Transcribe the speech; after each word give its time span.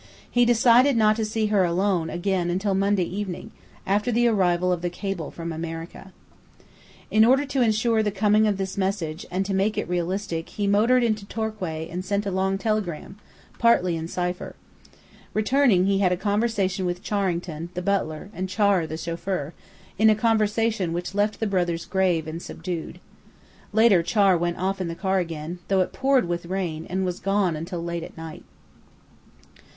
He 0.31 0.45
decided 0.45 0.97
not 0.97 1.15
to 1.17 1.23
see 1.25 1.45
her 1.53 1.63
alone 1.63 2.09
again 2.09 2.49
until 2.49 2.73
Monday 2.73 3.03
evening, 3.03 3.51
after 3.85 4.11
the 4.11 4.25
arrival 4.27 4.71
of 4.73 4.81
the 4.81 4.89
cable 4.89 5.29
from 5.29 5.51
America. 5.53 6.11
In 7.11 7.23
order 7.23 7.45
to 7.45 7.61
insure 7.61 8.01
the 8.01 8.09
coming 8.09 8.47
of 8.47 8.57
this 8.57 8.79
message, 8.79 9.27
and 9.29 9.45
to 9.45 9.53
make 9.53 9.77
it 9.77 9.87
realistic, 9.87 10.49
he 10.49 10.65
motored 10.65 11.03
into 11.03 11.27
Torquay 11.27 11.87
and 11.87 12.03
sent 12.03 12.25
a 12.25 12.31
long 12.31 12.57
telegram, 12.57 13.19
partly 13.59 13.95
in 13.95 14.07
cipher. 14.07 14.55
Returning, 15.35 15.85
he 15.85 15.99
had 15.99 16.11
a 16.11 16.17
conversation 16.17 16.83
with 16.87 17.03
Charrington, 17.03 17.69
the 17.75 17.83
butler, 17.83 18.31
and 18.33 18.49
Char, 18.49 18.87
the 18.87 18.97
chauffeur, 18.97 19.53
a 19.99 20.15
conversation 20.15 20.93
which 20.93 21.13
left 21.13 21.39
the 21.39 21.45
brothers 21.45 21.85
grave 21.85 22.25
and 22.27 22.41
subdued. 22.41 22.99
Later 23.71 24.01
Char 24.01 24.35
went 24.35 24.57
off 24.57 24.81
in 24.81 24.87
the 24.87 24.95
car 24.95 25.19
again, 25.19 25.59
though 25.67 25.81
it 25.81 25.93
poured 25.93 26.27
with 26.27 26.47
rain, 26.47 26.87
and 26.89 27.05
was 27.05 27.19
gone 27.19 27.55
until 27.55 27.83
late 27.83 28.01
at 28.01 28.17
night. 28.17 28.43